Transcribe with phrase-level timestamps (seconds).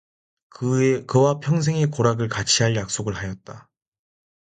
[1.05, 3.69] 그와 평생의 고락을 같이 할 약속을 하였다.